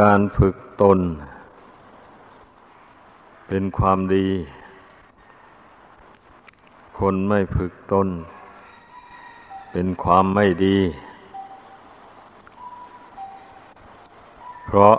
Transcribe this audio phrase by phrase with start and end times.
[0.00, 0.98] การฝึกตน
[3.48, 4.28] เป็นความดี
[6.98, 8.08] คนไม่ฝึกตน
[9.72, 10.78] เป็นความไม่ดี
[14.66, 14.96] เพราะ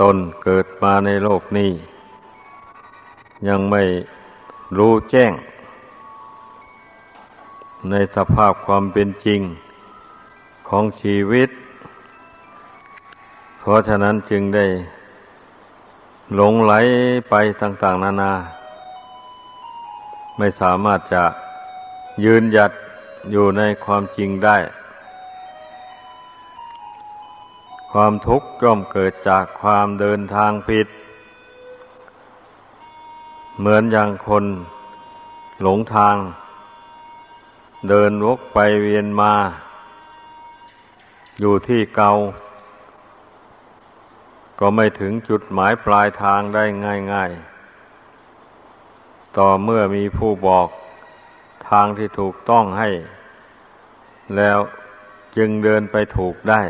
[0.00, 1.70] ตนเกิดมาในโลกนี้
[3.48, 3.82] ยังไม่
[4.78, 5.32] รู้แจ้ง
[7.90, 9.40] ในสภาพความเป็นจริง
[10.68, 11.50] ของชีวิต
[13.68, 14.66] ราะฉะนั้นจึงได้
[16.34, 16.72] หลงไหล
[17.30, 18.32] ไปต่าง ๆ นานา
[20.38, 21.24] ไม่สามารถจะ
[22.24, 22.72] ยืนหยัด
[23.30, 24.56] อยู่ในความจริงได้
[27.92, 30.88] ความทุกข์ย่อมเกิดจากความเดินทางผิด
[33.58, 34.44] เหมือนอย่างคน
[35.62, 36.16] หลงทาง
[37.88, 39.32] เดินวกไปเวียนมา
[41.40, 42.10] อยู่ที่เกา
[44.60, 46.64] ก็ไม่ถึงจุดหมายปลายทางได้
[47.12, 50.68] ง่ายๆ ต่อเมื่อมีผู้บอก
[51.70, 52.88] ทางที่ถูกต้องให้
[54.36, 54.58] แล้ว
[55.36, 56.62] จึงเดินไปถูกได้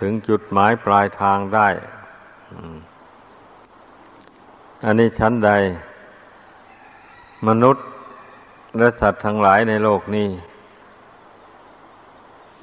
[0.00, 1.68] ถึงจุดหมายปลายทางได้
[4.84, 5.50] อันนี้ชั้นใด
[7.48, 7.86] มนุษย์
[8.78, 10.30] และสัตว์ทั้งหลายในโลกนี้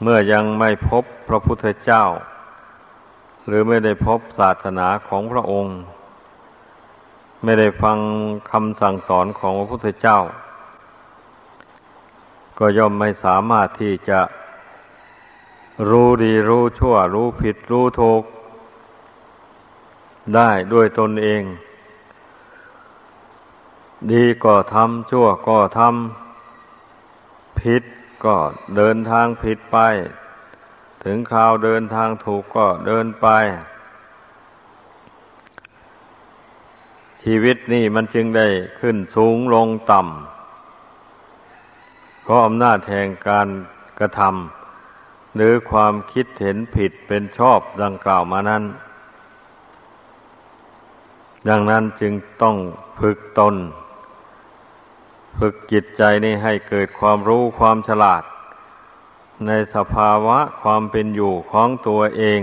[0.02, 2.03] เมื่อยังไม่พบพระพุทธเจ้า
[3.50, 5.75] หรือไม่ได้พบศาสนาของพระองค์
[7.44, 7.97] ไม่ได้ฟัง
[8.52, 10.19] คำสั่งสอนของพระพุทธเจ้า
[12.58, 14.20] ก็ย่อมไม่สามารถที่จะ
[15.89, 18.23] รู้ดีรู้ชั่ว รู้ผิดรู้ถูก
[20.36, 21.44] ได้ด้วยตนเอง
[24.11, 27.83] ดีก็ทำชั่วก็ทำผิด
[28.25, 28.36] ก็
[28.75, 29.77] เดินทางผิดไป
[31.03, 33.28] ถึงคราวเดินทางถูกก็เดินไป
[37.21, 38.48] ชีวิตนี่มันจึงได้
[38.80, 43.48] ขึ้นสูงลงต่ำเพราะอำนาจแห่งการ
[43.99, 48.64] กระทำหรือความคิดเห็นผิดเป็นชอบดังกล่าวมานั้น
[51.49, 52.55] ดังนั้นจึงต้อง
[52.99, 53.55] ฝึกตน
[55.38, 58.23] ฝึกจิตใจนี่ให้เกิดความรู้ความฉลาด
[59.48, 62.42] ในสภาวะความเป็นอยู่ของตัวเอง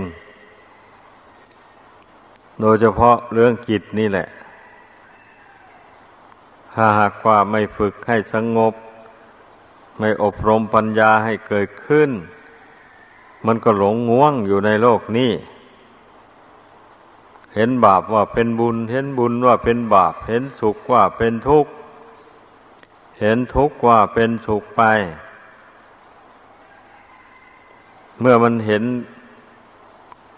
[2.61, 4.27] โดยเฉพาะเรื่องจิตนี่แหละ
[6.73, 8.73] ถ้าหากว่าไม่ฝึกให้สงบ
[9.99, 12.09] ไม่อบรมปัญญาให้เกิดขึ้น
[13.45, 15.31] มันก็หลงง่วงอยู่ในโลกนี้
[17.55, 21.71] เห็นบาปว่าเป็นบุญ เห็นบุญว่าเป็นบาป เห็นสุขว่าเป็นทุกข์
[23.19, 24.83] เห็นทุกข์ว่าเป็นสุขไป
[28.19, 28.83] เมื่อมันเห็น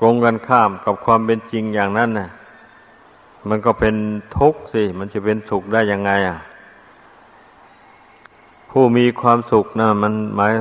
[0.02, 2.30] กรงกันข้ามกับความเป็นจริงอย่างนั้นน่ะ
[3.50, 3.96] มันก็เป็น
[4.38, 6.38] ทุกข์สิ มันจะเป็นสุขได้ยังไงอะ
[8.70, 10.54] ผู้มีความสุขนะมันหมาย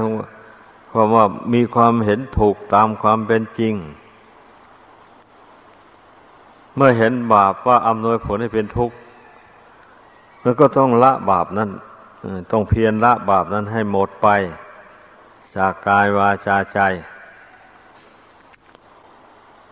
[0.92, 1.24] ความว่า
[1.54, 3.74] มีความเห็นถูกตามความเป็นจริง
[6.76, 8.96] เมื่อเห็นบาปว่าอำนวยผลให้เป็นทุกข์
[10.42, 11.70] แล้วก็ต้องละบาปนั้น
[12.50, 14.28] ต้องเพียรละบาปนั้นให้หมดไป
[15.56, 16.81] จากกายวาจาใจ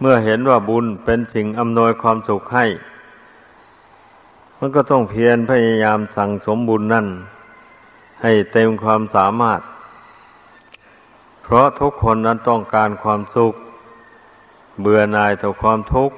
[0.01, 2.67] เมื่อเห็นว่าบุญเป็นสิ่งอำนวยความสุขให้
[4.59, 7.07] มันก็ต้องเพียรพยายามสั่งสมบุญนั่น
[8.23, 9.61] ให้เต็มความสามารถ
[11.43, 13.55] เพราะทุกคนนั้นต้องการความสุข
[14.81, 16.17] เบื่อหน่ายต่อความทุกข์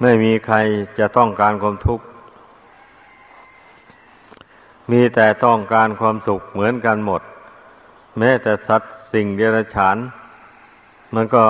[0.00, 0.56] ไม่มีใคร
[0.98, 2.04] จะต้องการความทุกข์
[4.90, 7.22] มีแต่ต้องการความสุขเหมือนกันหมด
[8.18, 9.96] แม้แต่สัตว์สิ่งเดรัจฉาน
[11.14, 11.44] มันก็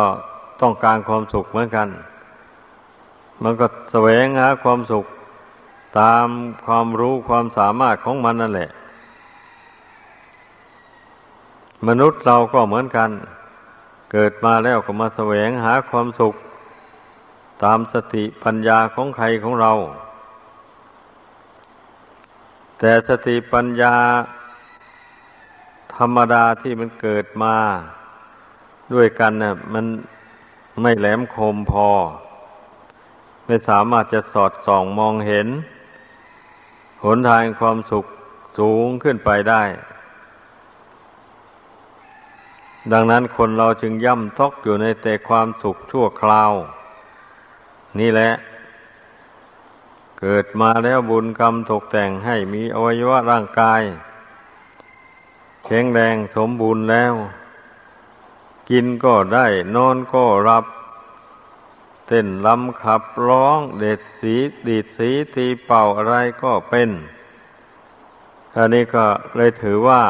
[0.60, 1.88] ต้องการความสุขเหมือนกัน
[3.42, 5.06] มันก็แสวงหาความสุข
[6.00, 6.26] ตาม
[6.66, 8.70] ความรู้ความสามารถของมันนั่นแหละ
[11.88, 13.10] มนุษย์เราก็เหมือนกัน
[14.12, 16.34] เกิดมาแล้วก็มาแสวงหาความสุข
[17.64, 19.72] ตามสติปัญญาของใครของเรา
[22.78, 23.94] แต่สติปัญญา
[25.98, 27.56] ธรรมดาที่มันเกิดมา
[28.92, 29.86] ด้วยกันเนี่ยมัน
[30.83, 31.89] ไม่แหลมคมพอ
[33.47, 35.48] ไม่สามารถจะสอดส่องมองเห็น
[37.04, 38.04] หนทางความสุข
[38.59, 39.62] สูงขึ้นไปได้
[42.92, 46.53] ดังนั้นคนเราจึงย่ำทอกอยู่ในแต่ความสุขชั่วคราว
[48.00, 48.30] นี่แหละ
[50.21, 53.83] เกิดมาแล้วบุญกรรมตกแต่งให้มีอวัยวะร่างกาย
[55.65, 57.15] แข็งแรงสมบูรณ์แล้ว
[58.71, 60.65] กินก็ได้ นอนก็รับ
[62.07, 64.34] เต้นลำขับร้อง เด็ดสี
[64.66, 66.91] ดีดสีตีเป่าอะไรก็เป็น
[68.57, 69.05] อันนี้ก็
[69.37, 70.03] เลยถือว่า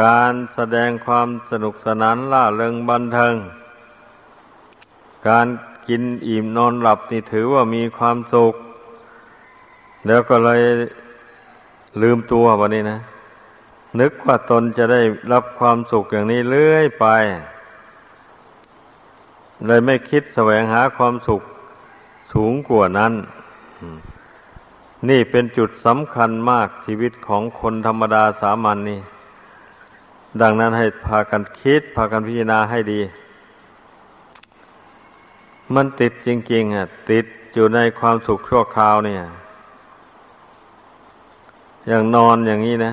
[0.00, 3.34] การแสดงความสนุกสนานล่าเริงบันเทิง
[5.28, 5.46] การ
[5.88, 8.54] กินอิ่มนอนหลับนี่ถือว่ามีความสุข
[10.06, 10.60] แล้วก็เลย
[12.02, 12.98] ลืมตัววันนี้นะ
[14.00, 15.00] นึกว่าตนจะได้
[15.32, 17.06] รับความสุขอย่างนี้เรื่อยไป
[19.66, 21.42] เลยไม่คิดแสวงหาความสุข
[22.32, 23.12] สูงกว่านั้น
[25.08, 29.00] นี่เป็นจุดสำคัญมากชีวิตของคนธรรมดาสามัญนนี่
[30.40, 33.00] ดังนั้นให้พากันคิด พากันพิจารณาให้ดี
[35.74, 39.22] มันติดจริงๆอะ ติดอยู่ในความสุขชั่วคราวเนี่ย
[41.88, 42.92] อย่างนอนอย่างนี้นะ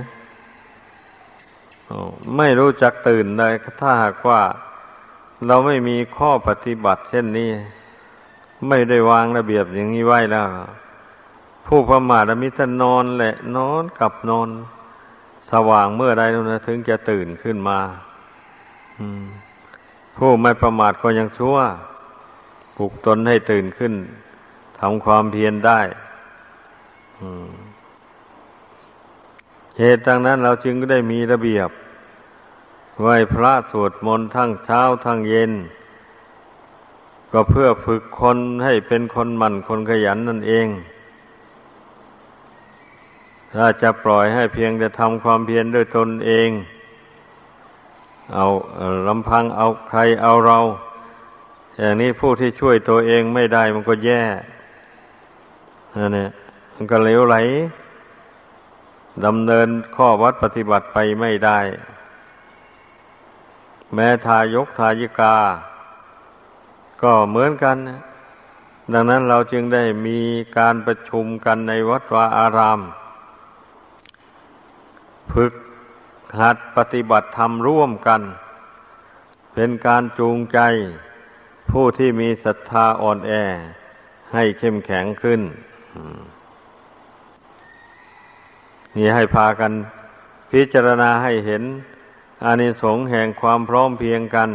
[2.37, 4.41] ไม่รู้จักตื่นเลยถ้าหากว่า
[5.47, 7.51] เราไม่มีข้อปฏิบัติ เช่นนี้
[8.67, 10.45] ไม่ได้วางระเบียบอย่างนี้ไว้แล้ว
[11.67, 14.49] ผู้ประมาทมิตรนอนแหละ นอนกับนอน
[15.51, 17.79] สว่างเมื่อใดนะถึงจะตื่นขึ้นมา
[20.17, 21.57] ผู้ไม่ประมาทก็ยังชั่ว
[22.77, 23.93] ปลุกตนให้ตื่นขึ้น
[24.79, 25.79] ทำความเพียรได้
[29.79, 31.69] เหตุดังนั้นเราจึงได้มีระเบียบ
[33.01, 35.51] ไหวพระสวดมนต์ทั้งเช้าทั้งเย็น
[37.31, 40.67] ก็เพื่อฝึกคนให้เป็นคนหมั่นคนขยันนั่นเอง
[43.55, 46.49] ถ้าจะปล่อยให้เพียงแต่ทำความเพียรด้วยตนเอง
[48.33, 48.45] เอา
[49.07, 50.59] ลำพังเอาใครเอาเรา
[51.79, 54.21] อย่างนี้ผู้ที่ช่วยตัวเองไม่ได้มันก็แย่
[55.97, 56.29] นั่นเนี่ย
[56.75, 57.35] มันก็เลวไหล
[59.25, 61.59] ดำเนินข้อวัดปฏิบัติไปไม่ได้
[63.93, 65.35] แม้ทายกทายิกา
[67.01, 67.77] ก็เหมือนกัน
[68.93, 70.19] ดังนั้นเราจึงได้มี
[70.57, 72.79] การประชุมกันในวัดวาอาราม
[75.31, 75.53] ฝึก
[76.39, 78.21] หัดปฏิบัติธรรมร่วมกัน
[79.53, 80.59] เป็นการจูงใจ
[81.71, 83.31] ผู้ที่มีศรัทธาอ่อนแอ
[84.33, 85.41] ให้เข้มแข็งขึ้น
[88.95, 89.71] นี่ให้พากัน
[90.51, 91.63] พิจารณาให้เห็น
[92.45, 94.49] อานิสงส์แห่งความพร้อมเพียงกัน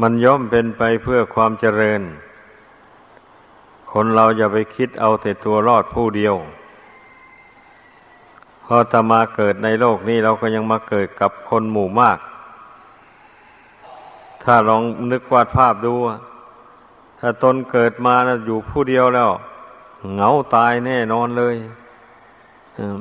[0.00, 2.02] มันย่อมเป็นไปเพื่อความเจริญ
[3.92, 6.34] คนเราอย่าไปคิดเอาแต่ตัวรอดผู้เดียว
[8.64, 12.18] พอตมาเกิดในโลกนี้เราก็ยังมาเกิดกับคนหมู่มาก
[14.42, 14.82] ถ้าลอง
[15.12, 15.94] นึกวาดภาพดู
[17.20, 19.30] ถ้าตนเกิดมานะอยู่ผู้เดียวแล้ว
[20.12, 21.56] เหงาตายแน่นอนเลย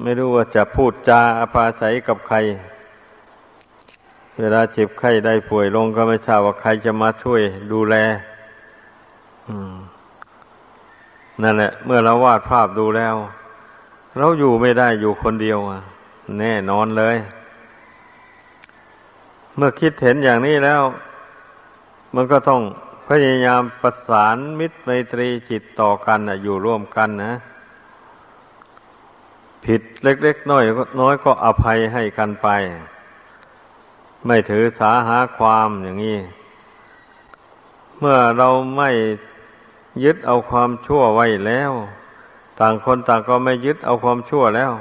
[0.02, 2.38] ไม่รู้ว่าจะพูดจาอาภาศัยกับใคร
[4.40, 7.42] เวลาเจ็บไข้ได้ป่วยลงก็ไม่ทราบว่าใครจะมาช่วย
[7.72, 7.96] ดูแล
[11.42, 13.16] นั่นแหละ เมื่อเราวาดภาพดูแล้ว
[14.18, 15.60] เราอยู่ไม่ได้อยู่คนเดียว
[16.40, 17.18] แน่นอนเลย
[19.56, 20.82] เมื่อคิดเห็นอย่างนี้แล้ว
[22.16, 22.62] มันก็ต้อง
[23.08, 27.34] พยายามประสานมิตรไมตรีจิตต่อกันอยู่ร่วมกันนะ
[29.66, 30.64] ผิดเล็กๆน้อย
[31.02, 32.50] น้อยก็อภัยให้กันไป
[34.26, 36.20] ไม่ถือสาหาความอย่างนี้
[38.00, 38.90] เมื่อเราไม่
[40.04, 41.72] ยึดเอาความชั่วไว้แล้ว
[42.60, 44.72] ต่างคนต่างก็ไม่ยึดเอาความชั่วแล้ว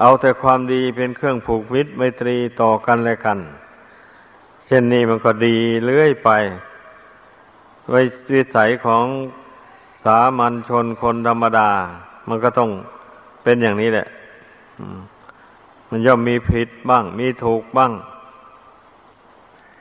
[0.00, 3.38] เอาแต่ความดีเป็นเครื่องผูกมิตรไมตรีต่อกันและกัน
[4.66, 6.30] เช่นนี้มันก็ดีเลื่อยไป
[7.88, 8.00] ไว้
[8.32, 9.04] วิสัยของ
[10.04, 11.70] สามัญชนคนธรรมดา
[12.28, 12.70] มันก็ต้อง
[13.42, 14.06] เป็นอย่างนี้แหละ
[14.80, 15.11] มั
[15.94, 17.92] มันย่อมมีผิดบ้าง มีถูกบ้าง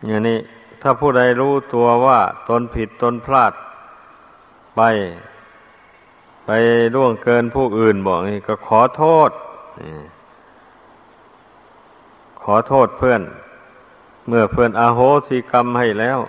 [0.05, 0.39] อย่างนี้
[0.81, 3.53] ถ้าผู้ใดรู้ตัวว่าตนผิดตนพลาด
[4.75, 4.81] ไป
[6.45, 6.49] ไป
[6.95, 9.29] ล่วงเกินผู้อื่นบอกนี่ก็ขอโทษ
[12.43, 13.21] ขอโทษเพื่อน
[14.27, 16.19] เมื่อเพื่อนอาโหสิกรรมให้แล้ว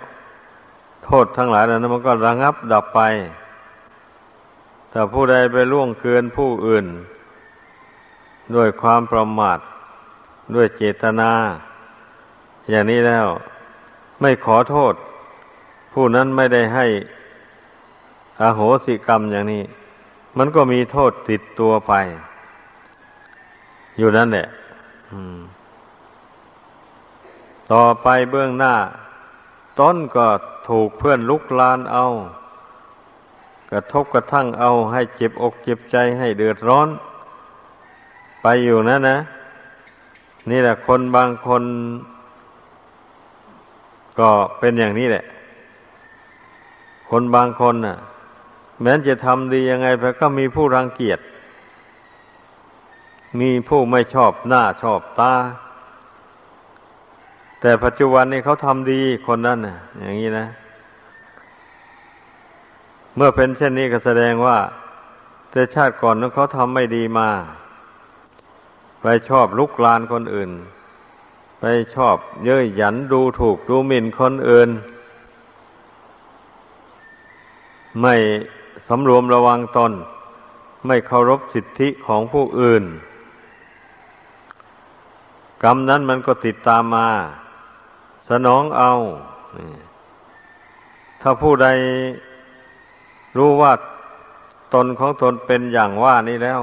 [1.05, 3.01] โทษทั้งหลายนั้นมันก็ระงับดับไป
[4.91, 6.85] ถ้าผู้ใดไปล่วงเกินผู้อื่น
[8.55, 9.59] ด้วยความประมาท
[10.53, 11.31] ด้วยเจตนา
[12.69, 13.27] อย่างนี้แล้ว
[14.21, 14.93] ไม่ขอโทษ
[15.93, 16.85] ผู้นั้นไม่ได้ให้
[18.41, 19.63] อโหสิกรรมอย่างนี้
[20.37, 21.93] มันก็มีโทษติดตัวไป
[23.97, 24.47] อยู่นั่นแหละ
[27.71, 28.75] ต่อไปเบื้องหน้า
[29.79, 30.27] ต้นก็
[30.69, 32.05] ถูกเพื่อนลุกลานเอา
[33.71, 36.89] กระทบกระทั่งเอาให้เจ็บอกเจ็บใจให้เดือดร้อน
[38.41, 39.17] ไปอยู่นะนะ
[40.49, 41.63] นี่แหละคนบางคน
[44.19, 45.25] ก็เป็นอย่างนี้แหละ
[47.09, 47.97] คนบางคนน่ะ
[48.81, 51.19] แม้จะทำดียังไงไปก็มีผู้รังเกียจ
[53.39, 55.33] มีผู้ไม่ชอบหน้าชอบตา
[57.61, 60.47] แต่ปัจจุบันนี้เขาทำดีคนนั้นน่ะ อย่างนี้นะ
[63.15, 64.57] เมื่อเป็นเช่นนี้ก็แสดงว่า
[65.51, 67.29] แต่ชาติก่อนนั้นเขาทำไม่ดีมา
[69.03, 70.51] ไปชอบลุกลานคนอื่น
[71.59, 71.63] ไป
[71.95, 74.69] ชอบเย้ยหยันดูถูกดูหมิ่นคนอื่น
[78.01, 78.15] ไม่
[78.87, 79.91] สำรวมระวังตน
[80.85, 82.83] ไม่เคารพสิทธิของผู้อื่น
[85.63, 87.09] กรรมนั้นมันก็ติดตามมา
[88.29, 88.91] สนองเอา
[91.21, 91.67] ถ้าผู้ใด
[93.37, 93.73] รู้ว่า
[94.73, 96.61] ตนของตนเป็นอย่างว่านี้แล้ว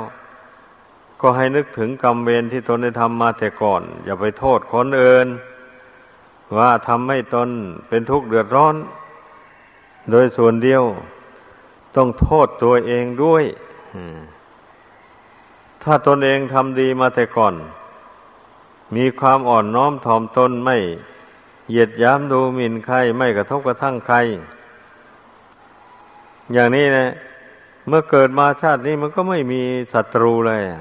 [1.21, 5.27] ก็ให้นึกถึงกรรมเวรที่ตนได้ทำมาแต่ก่อน อย่าไปโทษคนอื่น
[6.59, 7.49] ว่าทำให้ตน
[7.89, 8.75] เป็นทุกข์เดือดร้อน
[10.11, 10.83] โดยส่วนเดียว
[11.97, 13.45] ต้องโทษตัวเองด้วย
[15.83, 17.55] ถ้าตนเองทำดีมาแต่ก่อน
[18.97, 20.77] มีความอ่อนน้อมถ่อมตนไม่
[21.69, 24.17] เหยียดย้ำดูหมิ่นใคร ไม่กระทบกระทั่งใคร
[26.53, 27.09] อย่างนี้นะ
[27.89, 29.63] เมื่อเกิดมาชาตินี้มันก็ไม่มี
[29.93, 30.81] ศัตรูเลยอะ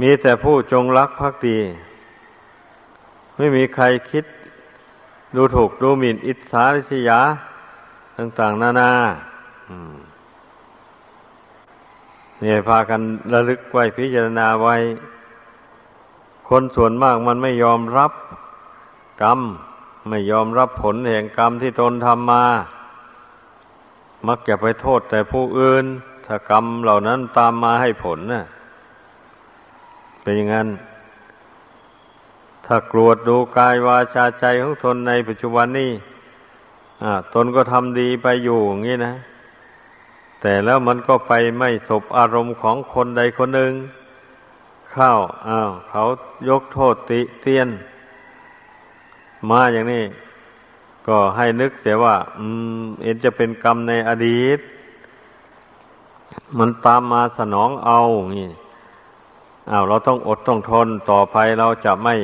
[0.00, 1.58] มีแต่ผู้จงรักภักดี
[3.36, 4.24] ไม่มีใครคิด
[5.34, 7.20] ดูถูกดูหมิ่นอิจฉาริษยา
[8.16, 8.90] ต่าง ๆ นานา
[12.40, 13.00] เนี่ยพากัน
[13.32, 14.76] ระลึกไว้พิจารณาไว้
[16.48, 18.12] คนส่วนมากมันไม่ยอมรับ
[19.22, 19.40] กรรม
[20.08, 22.44] ไม่ยอมรับผลแห่งกรรมที่ตนทำมา
[24.26, 25.84] มักจะไปโทษแต่ผู้อื่น
[26.26, 28.46] ถ้ากรรมเหล่านั้นตามมาให้ผลนะ่ะ
[30.26, 30.68] เป็นอย่างนั้น
[32.66, 35.92] ถ้ากรวดดูกายวาจาใจของตนในปัจจุบันนี้
[37.34, 39.14] ตนก็ทำดีไปอยู่อย่างนี้นะ
[40.40, 43.72] แต่แล้วมันก็ไปไม่สบอารมณ์ของคนใดคนหนึ่ง
[44.92, 45.12] เข้า
[45.48, 46.02] อ้าวเขา
[46.48, 47.68] ยกโทษติเตียน
[49.50, 50.04] มาอย่างนี้
[51.06, 52.46] ก็ให้นึกเสียว่า อื
[52.82, 54.58] ม เอ็นจะเป็นกรรมในอดีต
[56.58, 58.50] มันตามมาสนองเอาอย่างนี้
[59.70, 62.14] อ้าวเราต้องอดต้องทนต่อไปเราจะไม่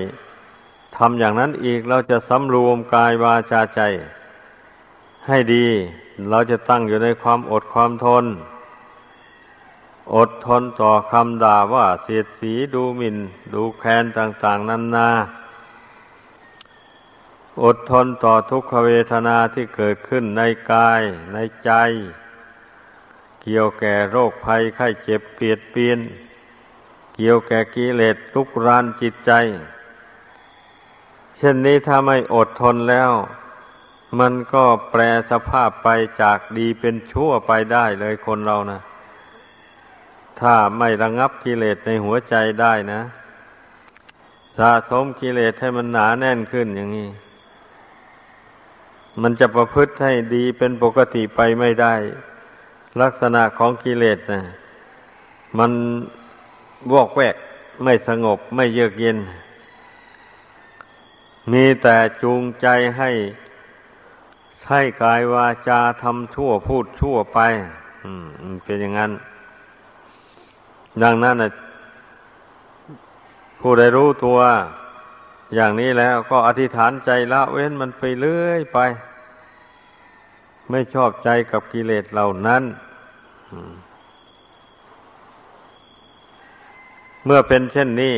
[0.96, 3.80] ทำอย่างนั้นอีกเราจะสำรวมกายวาจาใจ
[5.26, 5.66] ให้ดี
[6.30, 8.24] เราจะตั้งอยู่ในความอดความทน
[10.14, 13.16] อดทนต่อคำด่าว่าเสียดสีดูหมิน่น
[13.54, 15.08] ดูแคลนต่าง ๆนันนา
[17.64, 21.70] อดทนต่อทุกขเวทนาที่เกิดขึ้นในกายในใจ
[23.42, 25.98] เกี่ยวแก่โรคภัยไข้เจ็บเปียดเปียน
[27.14, 29.32] เกี่ยวแก่กิเลสลุกรานจิตใจ
[31.36, 33.10] เช่นนี้ถ้าไม่อดทนแล้ว
[34.18, 35.88] มันก็แปรสภาพไป
[36.22, 38.80] จากดีเป็นชั่วไปได้เลยคนเรานะ
[40.40, 43.00] ถ้าไม่ระงับกิเลสในหัวใจได้นะ
[44.58, 47.08] สะสมกิเลสให้มันหนาแน่นขึ้นอย่างนี้
[49.22, 51.94] มันจะประพฤติให้ดีเป็นปกติไปไม่ได้
[53.00, 54.42] ลักษณะของกิเลสนะ
[55.58, 55.72] มัน
[56.92, 57.36] วอกแวก
[57.82, 59.18] ไม่สงบไม่เยือกเย็น
[61.52, 62.66] มีแต่จูงใจ
[62.98, 63.10] ให้
[64.60, 67.38] ใช้กายวาจาทำชั่วพูดชั่วไป
[68.04, 69.12] อืมเป็นอย่างนั้น
[71.02, 71.50] ดังนั้นนะ
[73.60, 74.38] ผู้ใดรู้ตัว
[75.54, 78.78] อย่างนี้แล้วก็อธิษฐานใจละเว้นมันไปเรื่อยไป
[80.70, 82.62] ไม่ชอบใจกับกิเลสเหล่านั้น
[83.50, 83.72] อืม
[87.24, 88.16] เมื่อเป็นเช่นนี้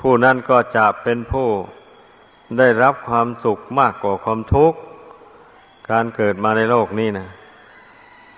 [0.00, 1.48] ผู้นั้นก็จะเป็นผู้
[2.58, 4.78] ได้รับความสุขมากกว่าความทุกข์
[5.90, 7.28] การเกิดมาในโลกนี้นะ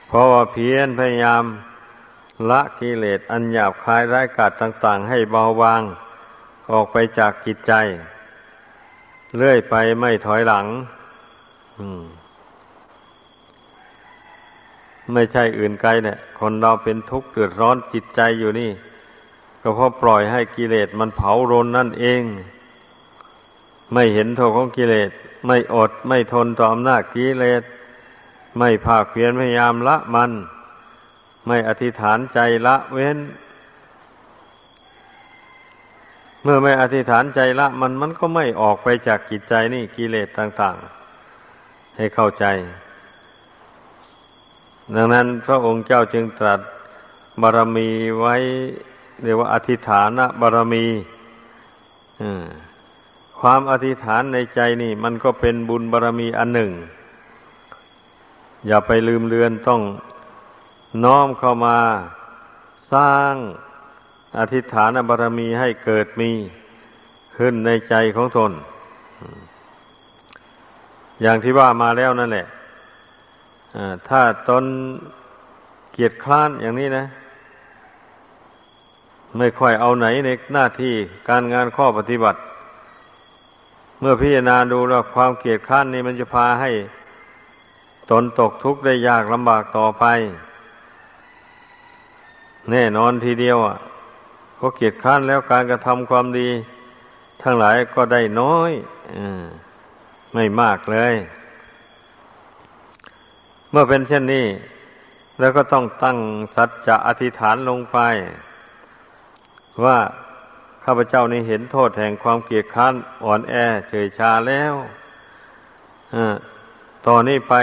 [0.06, 1.44] เพราะว่าเพียรพยายาม
[2.50, 5.82] ละกิเลสอันหยาบคายร้ายกาจต่าง ๆ ให้เบาบาง
[6.72, 7.72] ออกไปจากจิตใจ
[9.36, 10.66] เรื่อยไปไม่ถอยหลัง
[15.12, 18.70] ไม่ใช่อื่นไกลเนี่ย คนเราเป็นทุกข์เดือดร้อนจิตใจอยู่นี่
[19.68, 22.22] ก็เพราะปล่อยให้กิเลสมันเผารนนั่นเอง
[23.92, 25.10] ไม่เห็นโทษของกิเลส
[25.46, 27.62] ไม่อดไม่ทนต่ออำนาจกิเลส
[28.58, 30.30] ไม่ภาคเพียรพยายามละมัน
[31.46, 33.18] ไม่อธิษฐานใจละเว้น
[36.42, 40.76] เมื่อไม่อธิษฐานใจละมันมันก็ไม่ออกไปจากกิจใจนี่กิเลสต่าง
[41.36, 42.44] ๆ ให้เข้าใจ
[44.94, 46.60] ดังนั้นพระองค์เจ้าจึงตรัส
[47.40, 47.88] บารมี
[48.20, 48.36] ไว้
[49.22, 50.10] เรียกว่าอธิฐาน
[50.40, 50.86] บารมี
[53.40, 56.70] ความอธิษฐานในใจนี่ มันก็เป็นบุญบารมีอันหนึ่ง
[58.66, 59.80] อย่าไปลืมเลือนต้อง
[61.04, 61.78] น้อมเข้ามา
[62.92, 63.34] สร้าง
[64.38, 66.30] อธิษฐานบารรมีให้เกิดมี
[67.36, 68.52] ขึ้นในใจของตน
[71.22, 72.46] อย่างที่ว่ามาแล้วนั่นแหละ
[74.08, 74.64] ถ้าตน
[75.92, 77.04] เกียจคร้านอย่างนี้นะ
[79.36, 80.94] ไม่ค่อยเอาไหนในหน้าที่
[81.28, 82.38] การงานข้อปฏิบัติ
[84.00, 86.70] เมื่อพิจารณาดูแล้วความเกียจคร้านนี้มันจะพาให้
[88.10, 90.04] ตนตกทุกข์ได้ยากลำบากต่อไป
[92.70, 93.76] แน่นอนทีเดียวอะ
[94.60, 96.48] ก็เกียจคร้านแล้วการกระทำความดี
[97.42, 98.72] ทั้งหลายก็ได้น้อย
[99.16, 99.18] อ
[100.34, 101.14] ไม่มากเลย
[103.70, 104.46] เมื่อเป็นเช่นนี้
[105.38, 106.18] แล้วก็ต้องตั้ง
[106.56, 107.98] สัจจะอธิษฐานลงไป
[109.84, 109.98] ว่า
[110.84, 112.94] ข้าพเจ้านี้เห็นโทษแห่งความเกียจค้าน
[113.24, 113.54] อ่อนแอ
[113.88, 114.74] เฉยชาแล้ว
[117.06, 117.54] ต่อนนี้ไป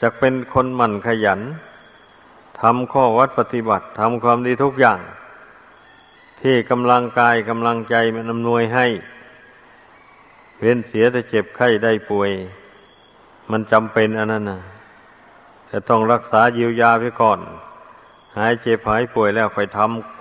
[0.00, 1.40] จะเป็นคนหมั่นขยัน
[2.60, 5.00] ทำข้อวัดปฏิบัติทำความดีทุกอย่าง
[6.40, 8.86] ที่กำลังกายกำลังใจมันอำนวยให้
[10.58, 12.30] เว้นเสียแต่เจ็บไข้ได้ป่วย
[13.50, 14.60] มันจำเป็นอันนั้นนะ
[15.70, 17.38] จะต้องรักษาเยียวยาไปก่อน
[18.36, 20.17] หายเจ็บหายป่วยแล้วค่อยทำ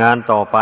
[0.00, 0.58] งานต่อไป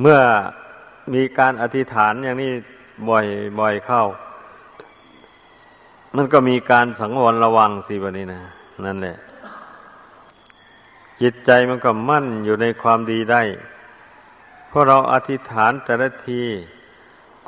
[0.00, 0.18] เมื่อ
[1.14, 2.52] มีการอธิษฐานอย่างนี้
[3.08, 3.26] บ่อย
[3.60, 4.02] บ่อยเข้า
[6.16, 8.40] มันก็มีการสังวรระวังสิวันนี้นะ
[8.84, 9.16] นั่นแหละ
[11.20, 13.42] จิตใจมันก็มั่นอยู่ในความดีได้
[14.68, 16.42] เพราะเราอธิษฐานแต่ละที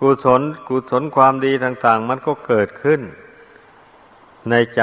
[0.00, 3.00] กุศลกุศลความดีต่าง ๆ มันก็เกิดขึ้น
[4.50, 4.82] ในใจ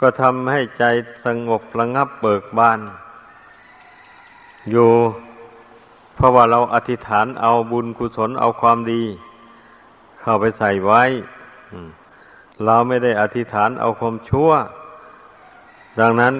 [0.00, 0.84] ก็ทำให้ใจ
[1.24, 2.80] สงบระงับเบิกบาน
[4.70, 4.90] อยู่
[6.14, 9.02] เพราะว่าเราอธิษฐานเอาบุญกุศลเอาความดี
[10.20, 11.02] เข้าไปใส่ไว้
[12.64, 14.50] เราไม่ได้อธิษฐานเอาความชั่ว
[16.00, 16.34] ดังนั้น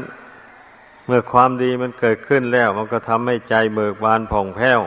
[1.07, 4.81] เมื่อความดีมันเกิดขึ้นแล้ว มันก็ทำให้ใจเบิกบานผ่องแผ้ว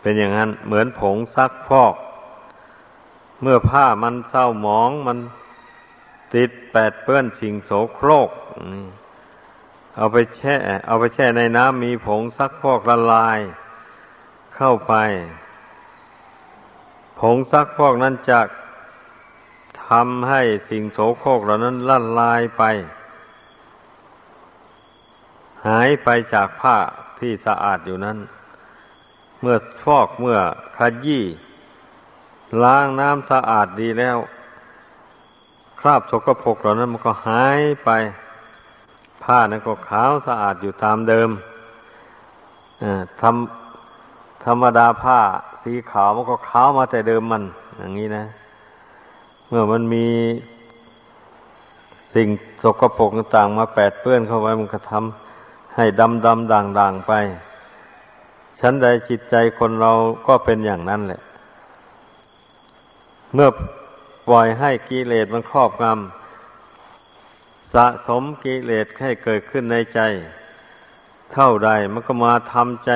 [0.00, 1.94] เป็นอย่างนั้นเหมือนผงซักพอก
[3.42, 5.18] เมื่อผ้ามันเศร้าหมองมัน
[6.34, 8.30] ติดแปดเปื้อนสิ่งโสโครก
[9.96, 13.38] เอาไปแช่ เอาไปแช่ในน้ำมีผงซักพอกละลาย
[14.56, 14.94] เข้าไป
[17.20, 18.40] ผงซักพอกนั้นจะ
[19.86, 22.62] ทำให้สิ่งโสโครกเหล่านั้นละลายไป
[25.66, 26.76] หายไปจากผ้า
[27.18, 28.18] ที่สะอาดอยู่นั้น
[29.40, 30.38] เมื่อฟอกเมื่อ
[30.76, 31.24] ขยี้
[32.62, 34.18] ล้างน้ำสะอาดดีแล้ว
[35.80, 37.90] คราบสกปรกเหล่านั้นมันก็หายไป
[39.22, 41.30] ผ้านั้นก็ขาวสะอาดอยู่ตามเดิม
[43.20, 45.18] ทำธรรมดาผ้า
[45.62, 47.42] สีขาวมันก็ขาวมาแต่เดิมมัน
[47.78, 48.24] อย่างนี้นะ
[49.48, 50.06] เมื่อมันมี
[52.14, 52.28] สิ่ง
[52.62, 57.12] สกปรกต่างมาแปดเปื้อนเข้าไว้มันก็ทำให้ดำดำด่างด่างไป
[58.60, 59.92] ฉันใดจิตใจคนเรา
[60.26, 61.20] ก็เป็นอย่างนั้นแหละ
[63.34, 63.48] เมื่อ
[64.32, 70.00] ล่อยให้กิเลสมันครอบงำสะสมกิเลสให้เกิดขึ้นในใจ
[71.32, 72.90] เท่าใดมันก็มาทำใจ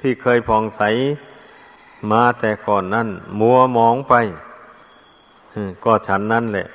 [0.00, 0.82] ที่เคยผ่องใส
[2.10, 3.08] มาแต่ก่อนนั้น
[3.40, 4.14] มัวมองไป
[5.84, 6.66] ก็ฉันนั่นแหละ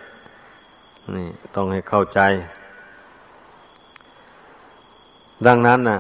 [1.16, 2.22] นี่ต้องให้เข้าใจ
[5.46, 6.00] ดังนั้นน่ะ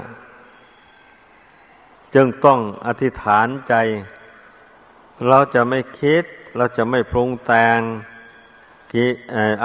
[2.15, 3.73] จึงต้องอธิษฐานใจ
[5.27, 6.23] เราจะไม่คิด
[6.57, 7.79] เราจะไม่ปรุงแต่ง
[8.93, 9.05] กิ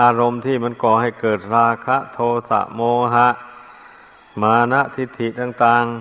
[0.01, 2.19] อารมณ์ที่มันก่อให้เกิดราคะ โท
[2.51, 2.81] สะโม
[3.15, 3.29] หะ
[4.41, 5.95] มานะทิฏฐิต่างๆ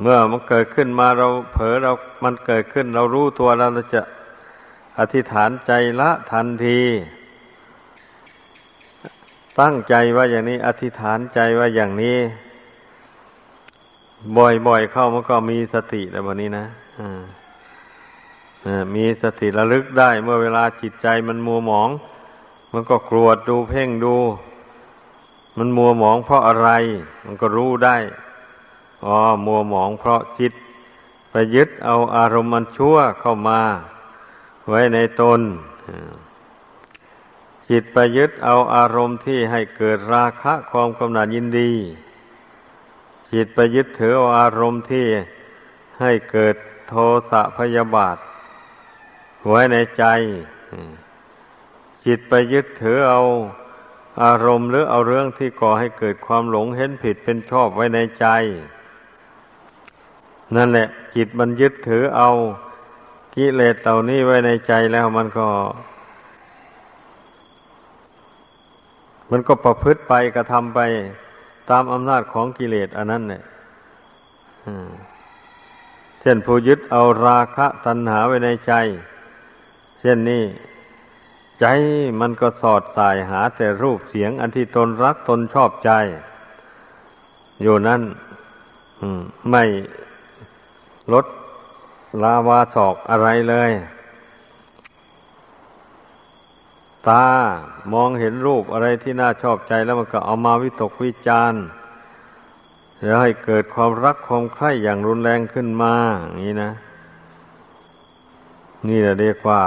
[0.00, 1.90] เมื่อมันเกิดขึ้นมาเราเผลอเรา
[2.24, 4.02] มันเกิดขึ้น เรารู้ตัวเราจะ
[4.98, 6.80] อธิษฐานใจละทันที
[9.60, 12.18] ตั้งใจว่าอย่างนี้ อธิษฐานใจว่าอย่างนี้
[14.36, 16.64] บ่อยๆเข้ามันก็มีสติแล้ววันนี้นะ
[18.94, 21.90] มีสติระลึกได้เมื่อเวลาจิตใจมันมัวหมอง
[22.72, 24.16] มันก็กรวดดูเพ่งดู
[25.56, 26.68] มันมัวหมองเพราะอะไร
[27.24, 27.96] มันก็รู้ได้
[29.04, 30.52] อ๋อมัวหมองเพราะจิต
[31.30, 33.60] ไปยึดเอาอารมณ์มันชั่วเข้ามา
[34.68, 35.40] ไว้ในตน
[37.68, 41.72] จิตไปยึดเอาอารมณ์ที่ให้เกิดราคะความกำหนัดยินดี
[43.32, 45.06] จิตไปยึดถือเอาอารมณ์ที่
[46.00, 46.54] ให้เกิด
[46.88, 46.94] โท
[47.30, 48.16] สะพยาบาท
[49.48, 50.04] ไว้ในใจ
[52.04, 53.22] จิตไปยึดถือเอา
[54.22, 58.26] อารมณ์หรือเอาเรื่องที่ก่อให้เกิดความหลงเห็นผิดเป็นชอบไว้ในใจ
[60.56, 62.30] นั่นแหละ จิตมันยึดถือเอา
[63.34, 65.48] กิเลสเหล่านี้ไว้ในใจแล้วมันก็
[69.30, 70.80] มันก็ประพฤติไปกระทำไป
[71.70, 73.42] ตามอำนาจของกิเลสอันนั้นเนี่ย
[76.20, 78.72] เช่นผู้ยึดเอาราคะตัณหาไว้ในใจ
[80.04, 80.44] ช่นนี้
[81.60, 81.66] ใจ
[82.20, 85.90] มันก็สอดสายหาแต่รูปเสียง อันที่ตนรักตนชอบใจ
[87.62, 88.02] อยู่นั่น
[89.50, 89.64] ไม่
[91.12, 91.26] ลด
[92.22, 93.70] ลาวาศอกอะไรเลย
[97.08, 97.26] ตา
[97.92, 101.62] มองเห็นรูปอะไรที่น่าชอบใจแล้วมันก็เอามาวิตกวิจารณ์
[103.02, 106.72] แล้วให้เกิดความรักความใคร่อย่างรุนแรงขึ้นมา อย่างนี้นะ
[108.88, 109.60] นี่เราเรียกว่า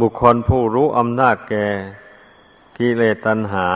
[0.00, 1.66] บุคคลผู้รู้อำนาจแก่
[2.78, 3.68] กิเลสตัณหา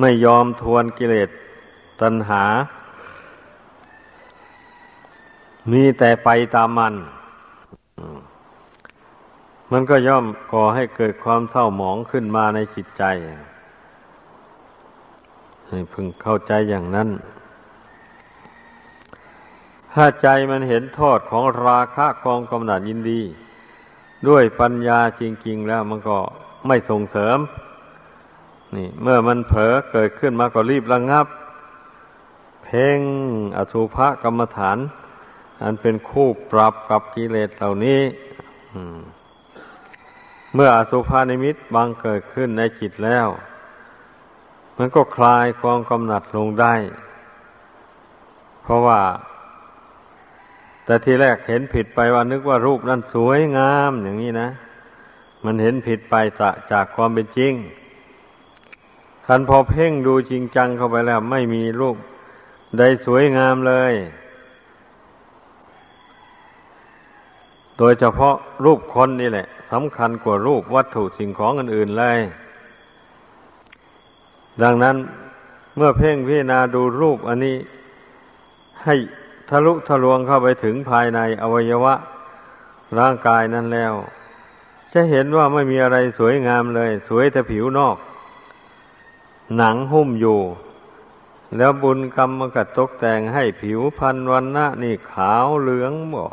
[0.00, 1.28] ไม่ยอมทวนกิเลส
[2.00, 2.42] ตัณหา
[5.72, 6.94] มีแต่ไปตามมัน
[9.72, 13.04] มันก็ย่อมก่อให้เกิดความเศร้าหมองขึ้นมาในจิตใจ
[15.68, 17.08] ให้พึงเข้าใจอย่างนั้น
[19.92, 23.20] ถ้าใจมันเห็นโทษของราคะกองกำหนัดยินดี
[24.28, 26.18] ด้วยปัญญาจริง ๆ แล้วมันก็
[26.66, 27.38] ไม่ส่งเสริม
[28.76, 31.26] นี่ เมื่อมันเผลอเกิดขึ้นมาก็รีบระงงับ
[32.64, 33.00] เพ่ง
[33.56, 34.78] อสุภกรรมฐาน
[35.62, 38.00] อันเป็นคู่ปรับกับกิเลสเหล่านี้
[40.54, 43.28] เมื่ออสุภานิมิตบางเกิดขึ้นในจิตแล้ว
[44.78, 46.74] มันก็คลายความกำหนัดลงได้
[48.62, 49.00] เพราะว่า
[50.86, 54.48] แต่ทีแรกเห็นผิดไปว่านึกว่ารูปนั้นสวยงามอย่างนี้นะ
[55.44, 56.14] มันเห็นผิดไป
[56.72, 57.52] จากความเป็นจริง
[59.26, 61.96] คันพอเพ่งดูจริงจังเข้าไปแล้ว ไม่มีรูป
[62.78, 63.94] ใดสวยงามเลย
[67.78, 72.18] โดยเฉพาะรูปคนนี่แหละสำคัญกว่ารูปวัตถุสิ่งของอื่นๆเลย
[74.62, 74.96] ดังนั้น
[75.76, 77.56] เมื่อเพ่งพิจารณาดูรูปอันนี้
[78.84, 78.94] ให้
[79.48, 81.94] ทะลุทะลวงเข้าไปถึงภายในอวัยวะ
[82.98, 83.94] ร่างกายนั้นแล้ว
[84.92, 87.96] จะเห็นว่าไม่มีอะไรสวยงามเลย สวยแต่ผิวนอก
[89.56, 90.40] หนังหุ้มอยู่
[91.56, 96.32] แล้วบุญกรรมมันก็ตกแต่งให้ผิวพันวันนะนี่ขาวเหลืองบอก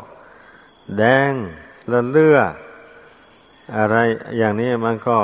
[0.96, 1.32] แดง
[1.90, 2.38] ละเลือ
[3.76, 3.96] อะไร
[4.38, 5.16] อย่างนี้มันก็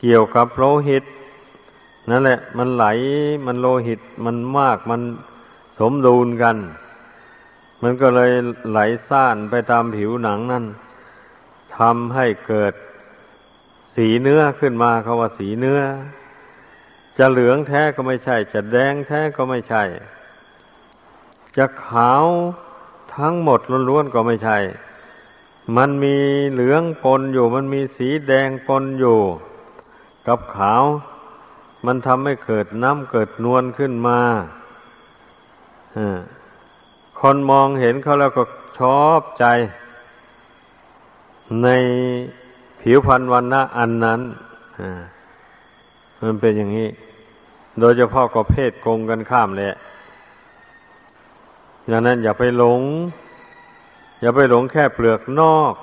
[0.00, 1.04] เกี่ยวกับโลหิต
[2.10, 2.84] นั่นแหละ มันไหล
[3.46, 5.00] มันโลหิตมันมากมัน
[5.78, 6.56] สมดุลกัน
[7.88, 8.32] มันก็เลย
[8.70, 10.64] ไหลซ่านไปตามผิวหนังนั่น
[11.78, 12.74] ทำให้เกิด
[13.94, 15.80] สีเนื้อขึ้นมาเขาว่าสีเนื้อ
[17.18, 19.82] จะเหลืองแท้ก็ไม่ใช่ จะแดงแท้ก็ไม่ใช่
[21.56, 22.24] จะขาว
[23.16, 24.58] ทั้งหมดล้วนๆก็ไม่ใช่
[25.76, 26.16] มันมี
[26.52, 29.18] เหลืองปนอยู่ มันมีสีแดงปนอยู่
[30.26, 30.84] กับขาว
[31.86, 34.20] มันทำให้เกิดน้ำเกิดนวลขึ้นมา
[37.20, 38.42] คนมองเห็นเขาแล้วก็
[38.78, 39.44] ชอบใจ
[41.62, 41.68] ใน
[42.80, 44.20] ผิวพรรณวันนะอันนั้น
[46.22, 46.88] มันเป็นอย่างนี้
[47.80, 49.74] โดยเฉพาะก็เพศกงกันข้ามแหละ
[51.88, 52.82] อย่างนั้นอย่าไปหลง
[54.20, 55.74] อย่าไปหลงแค่เปลือกนอก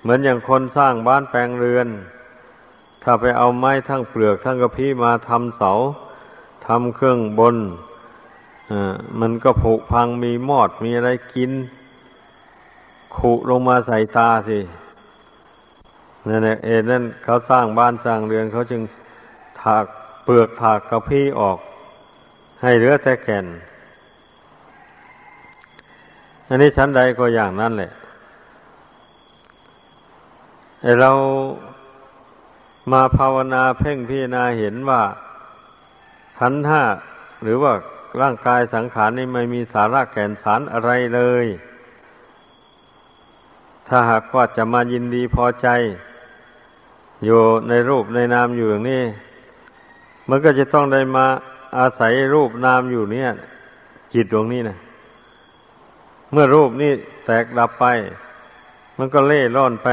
[0.00, 1.88] เหมือนอย่างคนสร้างบ้านแปลงเรือน
[3.02, 5.72] ถ้าไปเอาไม้ทั้งเปลือกทั้งกระพี้มาทำเสา
[6.66, 7.56] ทำเครื่องบน
[9.20, 11.52] มันก็ผุพังมีมอดมีอะไรกิน
[13.16, 14.58] ขุลงมาใส่ตาสิ
[16.28, 18.82] นั่นแหละเอ็นั่นเขาสร้างบ้านสร้างเรือนเขาจึง
[19.60, 19.84] ถาก
[20.24, 21.58] เปลือกถากกระพี้ออก
[22.62, 23.46] ให้เหลือแต่แก่น
[26.48, 27.92] อันนี้ชั้นใดก็อย่างนั้นแหละ
[30.82, 31.10] ไอเรา
[32.92, 35.02] มาภาวนาเพ่งพิจารณาเห็นว่า
[36.38, 36.82] ขันห้า
[37.42, 37.72] หรือว่า
[38.20, 41.46] ร่างกายสังขารนี่ไม่มีสาระแก่นสารอะไรเลย
[43.88, 45.68] ถ้าหากว่าจะมายินดีพอใจ
[47.24, 49.02] อยู่ในรูปในนามอยู่อย่างนี้
[50.28, 51.26] มันก็จะต้องได้มา
[51.78, 53.30] อาศัยรูปนามอยู่เนี่ย
[54.12, 54.78] จิตดวงนี้นะ
[56.32, 56.92] เมื่อรูปนี้
[57.26, 57.86] แตกดับไป
[58.98, 59.86] มันก็เล่ร่อนไป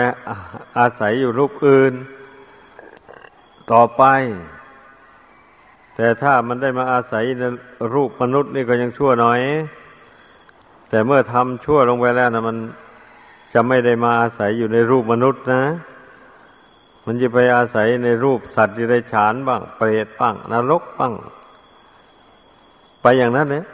[0.77, 1.93] อาศัยอยู่รูปอื่น
[3.71, 4.03] ต่อไป
[5.95, 7.43] แต่ถ้ามันได้มาอาศัยใน
[7.93, 9.39] รูปมนุษย์นี่ก็ยังชั่วหน่อย
[10.89, 12.57] แต่เมื่อทำชั่วลงไปแล้วนะมัน
[13.53, 15.63] จะไม่ได้มาอาศัยอยู่ในรูปมนุษย์นะ
[17.05, 21.13] มันจะไปอาศัยในรูปสัตว์ที่ได้ฉานบ้าง เปรตบ้างนรกบ้าง
[23.01, 23.65] ไปอย่างนั้นเนี่ย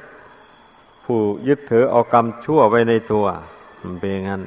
[1.06, 3.26] ผู้ยึดถือเอากรรมชั่วไว้ในตัว
[3.82, 4.42] มันเป็นอย่างนั้น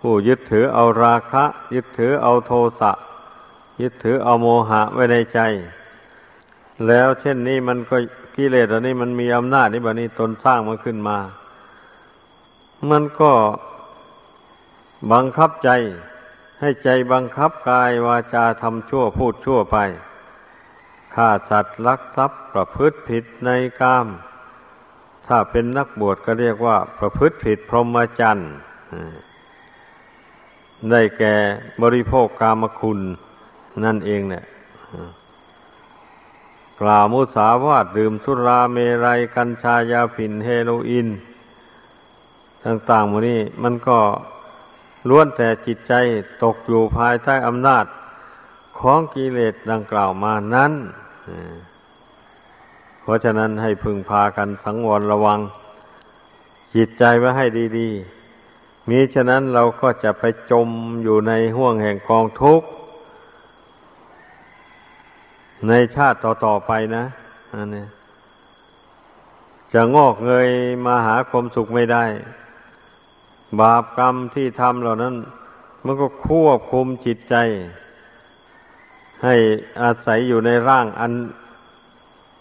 [0.00, 2.92] ผู้ยึดถือเอาราคะ ยึดถือเอาโทสะ
[3.82, 5.40] ยึดถือเอาโมหะไว้ในใจ
[6.88, 7.96] แล้วเช่นนี้มันก็
[8.36, 11.18] กิเลสอันนี้มันมีอำนาจนี่แบบนี้ตนสร้างมันขึ้นมา
[12.90, 13.32] มันก็
[15.12, 15.70] บังคับใจ
[16.60, 19.76] ให้ใจบังคับกายวาจาทำชั่วพูดชั่วไป
[21.14, 24.06] ฆ่าสัตว์ลักทรัพย์ประพฤติผิดในกาม
[25.26, 28.50] ถ้าเป็นนักบวชก็เรียกว่า ประพฤติผิดพรหมจรรย์
[30.90, 31.34] ได้แก่
[31.82, 32.98] บริโภคกามคุณ
[33.84, 34.44] นั่นเองเนี่ย
[36.82, 41.08] กล่าวมุสาวาทดื่มสุราเมรัยกัญชายาผินเฮโรอีน
[42.64, 43.98] ต่างๆหมดนี้มันก็
[45.08, 45.92] ล้วนแต่จิตใจ
[46.42, 47.84] ตกอยู่ภายใต้อำนาจ
[48.78, 50.72] ของกิเลสดังกล่าวมานั้น
[53.00, 55.40] เพราะฉะนั้นให้พึงพากันสังวรระวัง
[56.74, 57.46] จิตใจไว้ให้
[57.78, 57.88] ดี
[58.40, 60.68] ๆ มิฉะนั้นเราก็จะไปจม
[61.04, 62.68] อยู่ในห่วงแห่งกองทุกข์
[65.68, 67.04] ในชาติต่อๆไปนะ
[67.54, 67.86] อันนี้
[69.72, 70.48] จะงอกเงย
[70.86, 72.04] มาหาความสุขไม่ได้
[73.60, 75.14] บาปกรรมที่ทำเหล่านั้น
[75.84, 77.34] มันก็ควบคุมจิตใจ
[79.22, 79.34] ให้
[79.82, 81.12] อาศัยอยู่ในร่างอัน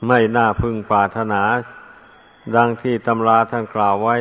[0.07, 1.41] ไม่น่าพึงปรารถนา
[2.55, 4.17] ดังที่ตำราท่านกล่าวไว้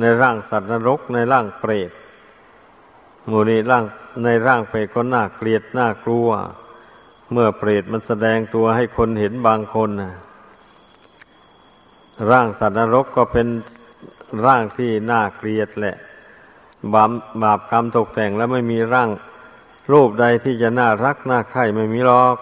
[0.00, 1.90] ในร่างสัตว์นรกในร่างเปรต
[3.26, 3.84] หมู่นี้ร่าง
[4.24, 6.28] ในร่างเปรตก็น่าเกลียดน่ากลัว
[7.32, 10.12] เมื่อเปรตมันแสดงตัวให้คนเห็นบางคนนะ
[12.30, 13.46] ร่างสัตว์นรกก็เป็น
[14.46, 15.96] ร่างที่น่าเกลียดแหละ
[16.94, 17.10] บาป
[17.42, 19.10] บาปกรรมตกแต่งแล้วไม่มีร่าง
[19.92, 22.36] รูปใดที่จะน่ารักน่าใคร่ไม่มีหรอก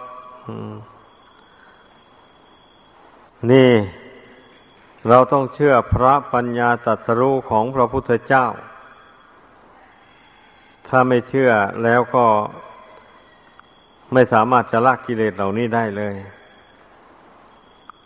[3.51, 3.73] นี่
[5.09, 8.47] เราต้องเชื่อพระปัญญาตรัสรู้ของพระพุทธเจ้า
[10.88, 11.51] ถ้าไม่เชื่อ
[11.85, 12.27] แล้วก็
[14.14, 16.14] ไม่สามารถจะละกิเลสเหล่านี้ได้เลย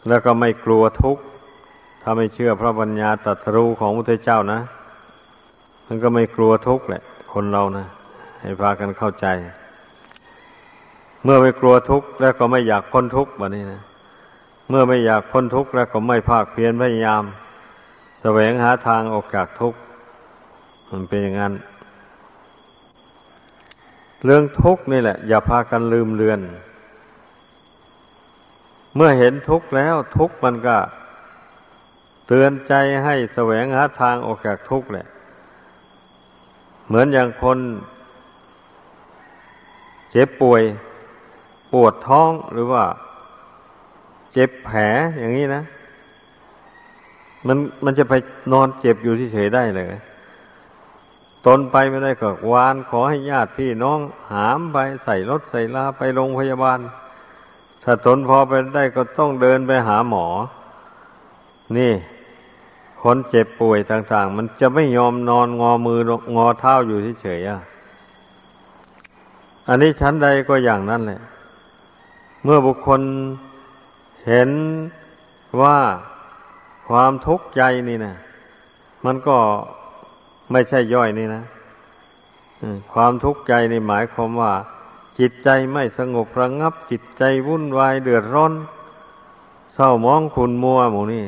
[0.09, 1.23] แล้วก็ไม่กลัวทุกข์
[2.03, 4.61] ถ้าไม่เชื่อพระปัญญาตรัสรู้ของพระเจ้านะ
[5.87, 7.87] มันก็ไม่กลัวทุกข์แหละ คนเรานะ
[8.41, 9.27] ให้พากันเข้าใจ
[11.25, 13.81] เมื่อไม่กลัวทุกข์แล้วก็ไม่อยากพ้นทุกข์แบบนี้นะ
[14.69, 17.23] เมื่อไม่อยากพ้นทุกข์แล้วก็ไม่ภาคเพียรพยายาม
[18.23, 19.79] แสวงหาทางออกจากทุกข์
[20.91, 21.53] มันเป็นอย่างนั้น
[24.25, 26.41] เรื่องทุกข์นี่แหละ อย่าพากันลืมเลือน
[28.97, 30.77] เมื่อเห็นทุกข์แล้วทุกข์มันก็
[32.27, 35.07] เตือนใจให้แสวงหาทางออกจากทุกข์แหละ
[36.87, 37.59] เหมือนอย่างคน
[40.11, 40.63] เจ็บป่วย
[41.73, 42.85] ปวดท้องหรือว่า
[44.33, 44.79] เจ็บแผล
[45.19, 45.63] อย่างนี้นะ
[47.47, 48.15] มันมันจะไป
[48.53, 49.87] นอนเจ็บอยู่ที่เฉยได้เลย
[51.49, 54.01] ตนไปไม่ได้ก็วานขอให้ญาติพี่น้อง
[54.33, 56.79] หามไปใส่รถใส่ลาไปโรงพยาบาล
[57.83, 60.27] ถ้าตนพอไปได้ก็ต้องเดินไปหาหมอ
[61.77, 61.93] นี่
[63.03, 66.01] คนเจ็บป่วยต่าง ๆ มันจะไม่ยอมนอนงอมือ
[66.37, 67.61] งอเท้าอยู่เฉยๆอะ
[69.69, 71.21] อันนี้ชั้นใดก็อย่างนั้นแหละ
[72.45, 73.01] เมื่อบุคคล
[74.27, 74.51] เห็น
[75.61, 75.79] ว่า
[76.89, 78.15] ความทุกข์ใจนี่นะ
[79.05, 79.37] มันก็
[80.51, 81.45] ไม่ใช่ย่อยนี่นะ
[82.93, 84.53] ความทุกข์ใจนี่หมายความว่า
[85.19, 88.53] จิตใจไม่สงบระงับ จิตใจวุ่นวายเดือดร้อน
[89.75, 91.25] เศร้ามองขุนมัวหมูนี่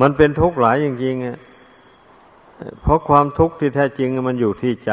[0.00, 1.38] มันเป็นทุกข์หลายจริงๆอะ
[2.80, 4.92] เพราะความทุกข์ที่แท้จริงมันอยู่ที่ใจ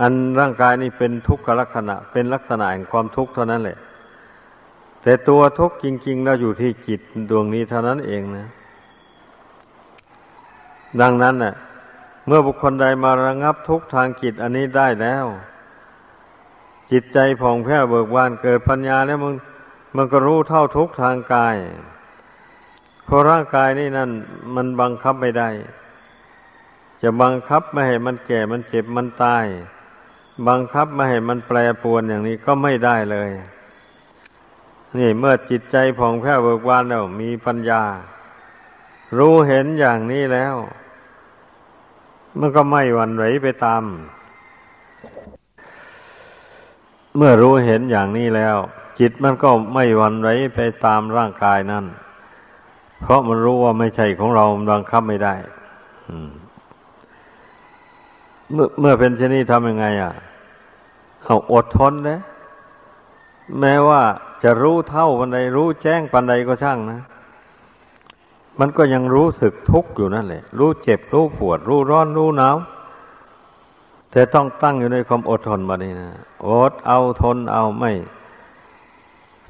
[0.00, 3.78] อันร่างกายนี่เป็นทุกขลักษณะ เป็นลักษณะแห่งความทุกข์เท่านั้นแหละ
[5.02, 8.46] แต่ตัวทุกข์จริง ๆ แล้วอยู่ที่จิตดวงนี้เท่านั้นเองนะ
[11.00, 11.54] ดังนั้นน่ะ
[12.26, 15.26] เมื่อบุคคลใดมาระงับทุกทางจิตอันนี้ได้แล้ว
[16.90, 19.34] จิตใจผ่องแผ้วเบิกบานเกิดปัญญาแล้วมัน
[19.96, 21.56] มันก็รู้เท่าทุกทางกาย
[23.04, 24.10] เพราะร่างกายนี่นั่น
[24.54, 25.48] มันบังคับไม่ได้
[27.02, 29.44] จะบังคับไม่ให้มันแก่มันเจ็บมันตาย
[30.48, 33.30] บังคับไม่ให้มันแปรปรวนอย่างนี้ก็ไม่ได้เลย
[34.98, 37.82] นี่เมื่อจิตใจผ่องแผ้วเบิกบานแล้วมีปัญญา
[39.16, 40.54] รู้เห็นอย่างนี้แล้ว
[42.38, 43.82] มันก็ไม่หวั่นไหวไปตาม
[47.16, 48.56] เมื่อรู้เห็นอย่างนี้แล้ว
[48.98, 51.84] จิตมันก็ไม่หวั่นไหวไปตามร่างกายนั่น
[53.00, 55.34] เพราะมันรู้ว่าไม่ใช่ของเราบังคับไม่ได้
[58.52, 60.12] เมื่อเมื่อเป็นเช่นนี้ทำยังไง อะ
[61.24, 62.20] เอาอดทนนะ
[63.60, 64.02] แม้ว่า
[64.42, 67.00] จะรู้เท่าปันใดรู้แจ้งปันใดก็ช่างนะ
[68.58, 72.56] มันก็ยังรู้สึกทุกข์อยู่นั่นแหละ รู้เจ็บ รู้ปวด รู้ร้อน รู้หนาว
[74.10, 76.10] แต่ต้องตั้งอยู่ในความอดทนมานี่นะ
[76.46, 77.92] อดเอาทนเอาไม่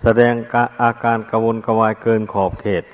[0.03, 0.35] แสดง
[0.83, 2.85] อาการกระวนกระวายเกินขอบเขต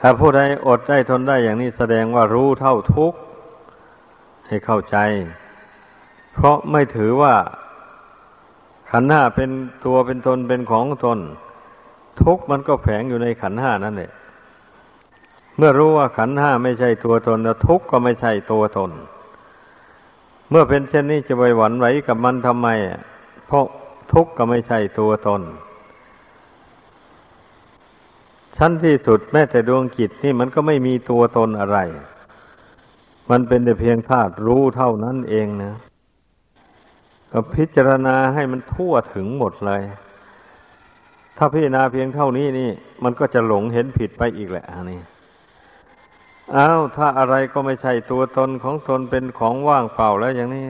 [0.00, 3.18] ถ้าผู้ใดอดได้ทนได้อย่างนี้แสดงว่ารู้เท่าทุกข์
[4.46, 4.96] ให้เข้าใจ
[6.32, 7.34] เพราะไม่ถือว่า
[8.90, 9.50] ขันห้าเป็น
[9.84, 11.18] ตัวเป็นตนเป็นของตน
[12.22, 14.10] ทุกข์มันก็แฝงอยู่ในขันห้านั่นแหละ
[15.56, 18.90] เมื่อรู้ว่าขันห้าไม่ใช่ตัวตนแล้วทุกข์ก็ไม่ใช่ตัวตน
[20.50, 22.68] เมื่อเป็นเช่นนี้จะไปหวั่นไหวกับมันทำไม
[23.46, 23.64] เพราะ
[24.12, 25.42] ทุกข์ก็ไม่ใช่ตัวตน
[28.56, 31.78] ชั้นที่สุดแม้แต่ดวงจิตนี่มันก็ไม่มีตัวตนอะไร
[33.30, 35.74] มันเป็นแต่เพียงธาตุรู้เท่านั้นเองนะ
[37.30, 39.82] ก็พิจารณาให้มันทั่วถึงหมดเลย
[41.38, 42.70] ถ้าพิจารณาเพียงเท่านี้นี่
[43.04, 45.00] มันก็จะหลงเห็นผิดไปอีกแหละนี่
[46.56, 50.64] อ้าวถ้าอะไรก็ไม่ใช่ตัวตนของตนเป็นของว่างเปล่าแล้วอย่างนี้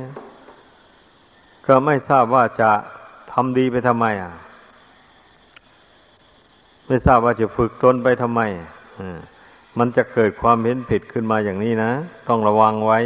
[1.66, 2.70] ก็ไม่ทราบว่าจะ
[3.32, 4.32] ทำดีไปทำไม อะ
[6.86, 8.40] ไม่ทราบว่าจะฝึกตนไปทำไม
[9.78, 11.90] มันจะเกิดความเห็นผิดขึ้นมาอย่างนี้นะ
[12.28, 13.00] ต้องระวังไว้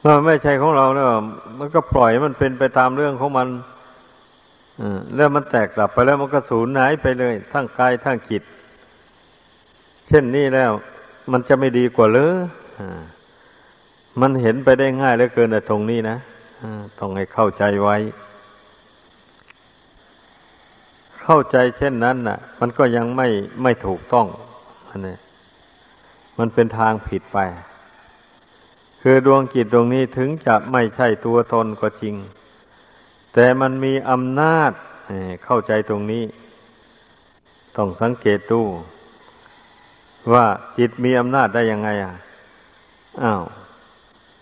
[0.00, 1.06] เมื่อไม่ใช่ของเราแล้ว
[1.58, 3.48] มันก็ปล่อยมันเป็นไปตามเรื่องของมัน
[5.16, 8.42] แล้วมันแตกกลับไปแล้วมันก็สูญหายไปเลย ทั้งกายทั้งจิต
[10.08, 10.70] เช่นนี้แล้ว
[11.32, 12.32] มันจะไม่ดีกว่าหรือ
[14.20, 16.16] มันเห็นไปได้ง่ายเหลือเกินแต่ตรงนี้นะ
[16.98, 17.96] ต้องให้เข้าใจไว้
[21.22, 23.28] เข้าใจเช่นนั้นน่ะ มันก็ยังไม่
[23.62, 24.26] ไม่ถูกต้อง
[24.88, 25.16] อันนี้
[26.38, 27.38] มันเป็นทางผิดไป
[29.02, 32.14] คือดวงจิตดวงนี้ถึงจะไม่ใช่ตัวตนก็จริง
[33.34, 34.72] แต่มันมีอำนาจ
[35.44, 36.24] เข้าใจตรงนี้
[37.76, 38.62] ต้องสังเกตดู
[40.32, 40.46] ว่า
[40.78, 42.14] จิตมีอำนาจได้ยังไงอะ
[43.22, 43.42] อ้าว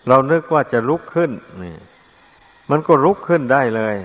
[0.07, 1.31] เรานึกว่าจะลุกขึ้น
[1.63, 1.75] นี่
[2.69, 3.97] มันก็ลุกขึ้นได้เลย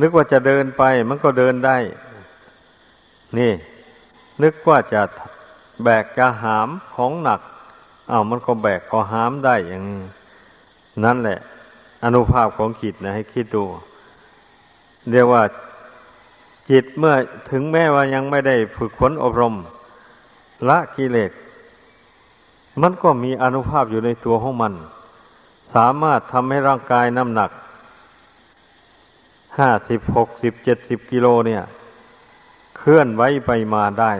[0.00, 1.76] นึกว่าจะเดินไป มันก็เดินได้
[3.38, 3.52] นี่
[4.42, 5.02] นึกว่าจะ
[5.84, 7.40] แบกจะหามของหนัก
[8.10, 10.02] อา้าวมันก็แบกก็หามได้อย่างนี้
[11.04, 11.40] นั่นแหละ
[12.04, 13.64] อนุภาพของจิตนะให้คิดดู
[15.10, 15.42] เรียกว่า
[16.70, 17.14] จิตเมื่อ
[17.50, 19.54] ถึงแม้ว่ายังไม่ได้ฝึกฝนอบรม
[20.68, 21.32] ละกิเลส
[22.82, 24.72] มันก็มีอนุภาพอยู่ในตัวของมัน
[25.74, 27.50] สามารถทำให้ร่างกายน้ำหนัก
[29.58, 31.62] ห้าสิบหกสิบเจ็ดสิบกิโลเนี่ย
[32.78, 34.12] เคลื่อนไว้ไปมาได้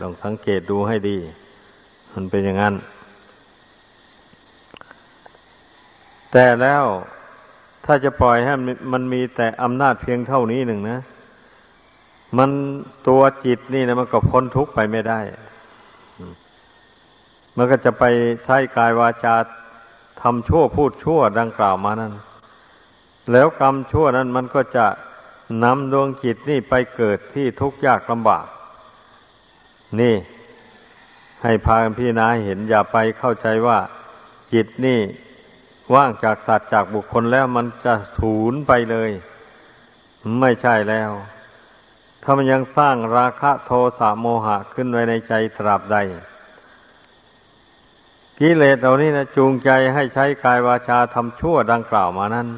[0.00, 1.18] ลองสังเกตดูให้ดี
[2.12, 2.74] มันเป็นอย่างนั้น
[6.32, 6.84] แต่แล้ว
[7.84, 8.54] ถ้าจะปล่อยให้
[8.92, 11.00] มันมีแต่อำนาจเพียงเท่านี้หนึ่งนะ
[12.38, 12.50] มัน
[13.08, 15.20] ตัวจิตนี่นะมันก็พ้นทุกข์ไปไม่ได้
[17.56, 18.04] มันก็จะไป
[18.44, 19.36] ใช้กายวาจา
[20.22, 22.12] ทำชั่วพูดชั่วดังกล่าวมานั้น
[23.32, 24.86] แล้วกรรมชั่วนั้นมันก็จะ
[25.64, 28.46] นำดวงจิตนี่ไปเกิดที่ทุกข์ยากลำบาก
[30.00, 30.14] นี่
[31.42, 33.78] ให้พากันพี่นาเห็นอย่าไปเข้าใจว่า
[34.52, 35.00] จิตนี่
[35.94, 39.10] ว่างจากสัตว์จากบุคคลแล้วมันจะถูนไปเลย
[40.40, 41.10] ไม่ใช่แล้ว
[42.22, 45.96] ถ้ามันยังสร้างราคะโทสะโมหะขึ้นไว้ในใจตราบใด
[48.38, 52.48] กิเลสเหล่านี้นะจูงใจให้ใช้กายวาจาทำชั่วดังกล่าวมานั้น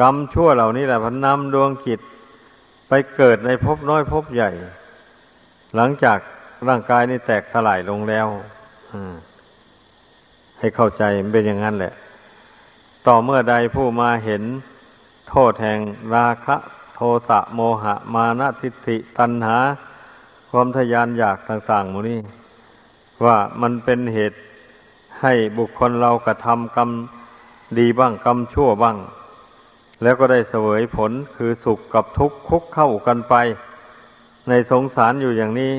[0.00, 2.00] กรรมชั่วเหล่านี้แหละพันนำดวงจิต
[2.88, 4.50] ไปเกิดในภพน้อยภพใหญ่
[5.76, 6.18] หลังจาก
[6.68, 8.26] ร่างกายนี่แตกทลายลงแล้ว
[10.58, 11.92] ให้เข้าใจมันเป็นอย่างนั้นแหละ
[13.06, 14.42] ต่อเมื่อใดผู้มาเห็น
[15.28, 15.78] โทษแห่ง
[16.14, 16.56] ราคะ
[16.94, 19.58] โทสะโมหะ มานะทิฏฐิตัณหา
[20.50, 22.20] ความทยานอยากต่างๆหมูนี้
[23.24, 24.38] ว่ามันเป็นเหตุ
[25.20, 26.90] ให้บุคคลเรากระทำกรรม
[27.78, 28.96] ดีบ้างกรรมชั่วบ้าง
[30.02, 33.34] แล้วก็ได้เสวยผลคือสุขกับทุกข์คุกเข้ากันไป
[34.48, 35.72] ในสงสารอยู่อย่างนี้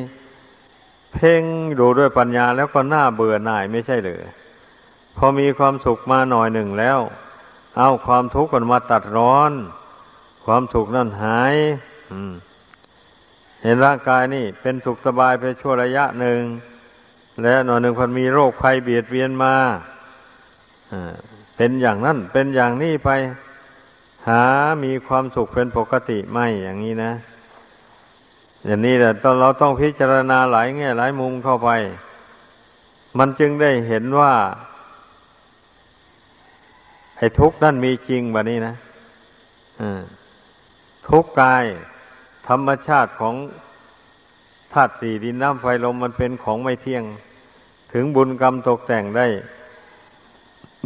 [1.14, 1.43] เพ่ง
[1.80, 4.22] ดูด้วยปัญญาแล้วก็น่าเบื่อหน่ายไม่ใช่หรือ
[5.22, 6.99] พอมีความสุขมาหน่อยหนึ่งแล้ว
[7.78, 9.51] เอาความทุกข์กันมาตัดร้อน
[10.45, 11.55] ความสุขนั่นหาย
[13.63, 16.41] เห็นร่างกายนี่ เป็นสุขสบายไปชั่วระยะหนึ่ง
[17.43, 19.55] แล้วหน่อยหนึ่งพันมีโรคภัยเบียดเบียนมา
[21.57, 23.09] เป็นอย่างนั้น เป็นอย่างนี้ไป
[24.28, 24.43] หา
[24.84, 27.13] มีความสุขเป็นปกติไม่อย่างนี้นะ
[28.65, 31.70] อย่างนี้แหละตองเราต้องพิจารณาหลายแง่หลายมุมเข้าไป
[33.17, 34.34] มันจึงได้เห็นว่า
[37.20, 38.76] ไอ้ทุกข์นั่นมีจริงแบบนี้นะ
[41.09, 41.65] ทุกข์กาย
[42.47, 43.36] ธรรมชาติของ
[44.74, 47.03] ธาตุสี่ดินน้ำไฟลมมันเป็นของไม่เที่ยง
[47.93, 49.28] ถึงบุญกรรมตกแต่งได้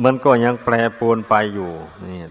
[0.04, 1.72] มันก็ยังแปรปรวนไปอยู่
[2.06, 2.22] นี่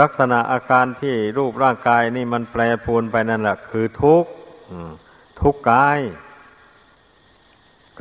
[0.00, 4.30] ลักษณะอาการที่รูปร่างกายนี่มันแปรปรวนไปนั่นแหละคือทุกข์
[5.40, 6.00] ทุกข์กาย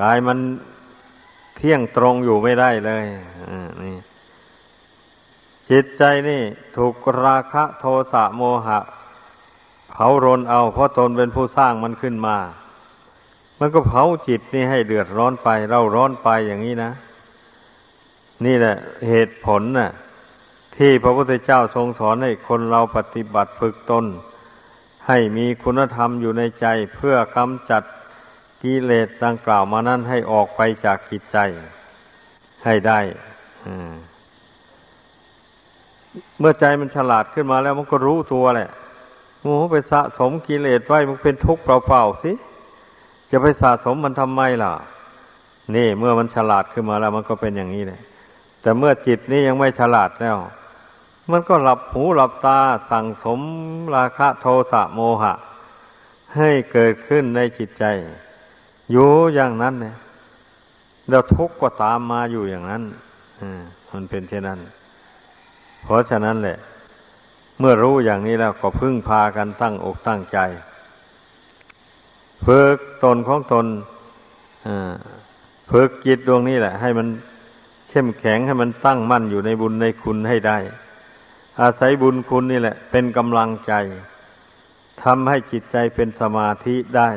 [0.02, 0.38] กายมัน
[1.58, 3.06] เที่ยงตรงอยู่ไม่ได้เลย
[3.84, 3.96] นี่
[5.72, 6.42] จิตใจนี่
[6.78, 6.94] ถูก
[7.26, 8.80] ราคะโทสะโมหะ
[9.90, 12.38] เผารนเอา เพราะตนเป็นผู้สร้างมันขึ้นมา
[13.60, 16.92] มันก็เผาจิตนี่ให้เดือดร้อนไป เราร้อนไปอย่างนี้นะ
[18.46, 18.76] นี่แหละ
[19.08, 19.92] เหตุผลน่ะ
[20.78, 24.06] ที่พระพุทธเจ้าทรงสอนให้คนเราปฏิบัติฝึกตน
[25.08, 26.66] ให้มีคุณธรรมอยู่ในใจ
[26.96, 27.84] เพื่อกำจัด
[28.64, 31.38] กิเลสดังกล่าวมานั้นให้ออกไปจากจิตใจ
[32.66, 33.00] ให้ได้
[33.66, 33.92] อืม
[36.40, 38.70] เมื่อใจมันฉลาดขึ้นมาแล้วมันก็รู้ตัวแหละ
[39.42, 42.32] โอ้ไปสะสมกิเลสไว้มันเป็นทุกข์เปล่าๆสิ
[43.32, 44.74] จะไปสะสมมันทำไมล่ะ
[45.76, 48.02] นี่เมื่อมันฉลาดขึ้นมาแล้วมันก็เป็นอย่างนี้เลย
[48.62, 50.38] แต่เมื่อจิตนี้ยังไม่ฉลาดแล้ว
[51.32, 52.60] มันก็หลับหูหลับตา
[52.90, 53.40] สั่งสม
[53.96, 55.34] ราคะโทสะโมหะ
[56.36, 57.84] ให้เกิดขึ้นในจิตใจ
[58.92, 59.96] อยู่อย่างนั้นเนี่ย
[61.10, 62.84] แล้วทุกข์ก็ตามมาอยู่อย่างนั้น
[63.42, 64.60] อ่ามันเป็นเช่นนั้น
[65.84, 66.58] เพราะฉะนั้นแหละ
[67.60, 70.40] เมื่อรู้อย่างนี้แล้วก็พึ่งพากันตั้งอกตั้งใจ
[72.46, 73.66] ฝึกตนของตน
[75.72, 77.08] ฝึกจิตดวงนี้แหละ ให้มัน
[77.90, 80.58] เข้มแข็งให้มันตั้งมั่นอยู่ในบุญในคุณให้ได้
[81.62, 83.74] อาศัยบุญคุณนี่แหละ เป็นกำลังใจ
[85.04, 87.10] ทำให้จิตใจเป็นสมาธิได้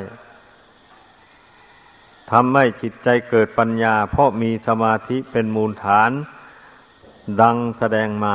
[2.33, 6.11] ทำให้จิตใจเกิดปัญญา เพราะมีสมาธิเป็นมูลฐาน
[7.41, 8.35] ดังแสดงมา